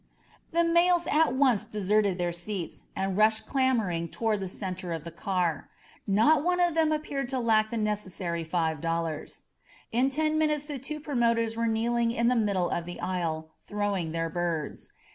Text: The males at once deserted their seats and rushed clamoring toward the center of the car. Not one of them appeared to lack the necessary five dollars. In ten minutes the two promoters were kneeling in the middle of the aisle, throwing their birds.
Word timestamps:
The 0.51 0.63
males 0.63 1.05
at 1.05 1.35
once 1.35 1.67
deserted 1.67 2.17
their 2.17 2.31
seats 2.31 2.85
and 2.95 3.15
rushed 3.15 3.45
clamoring 3.45 4.09
toward 4.09 4.39
the 4.39 4.47
center 4.47 4.93
of 4.93 5.03
the 5.03 5.11
car. 5.11 5.69
Not 6.07 6.43
one 6.43 6.59
of 6.59 6.73
them 6.73 6.91
appeared 6.91 7.29
to 7.29 7.39
lack 7.39 7.69
the 7.69 7.77
necessary 7.77 8.43
five 8.43 8.81
dollars. 8.81 9.43
In 9.91 10.09
ten 10.09 10.39
minutes 10.39 10.65
the 10.69 10.79
two 10.79 10.99
promoters 10.99 11.55
were 11.55 11.67
kneeling 11.67 12.09
in 12.09 12.29
the 12.29 12.35
middle 12.35 12.71
of 12.71 12.87
the 12.87 12.99
aisle, 12.99 13.51
throwing 13.67 14.11
their 14.11 14.27
birds. 14.31 14.91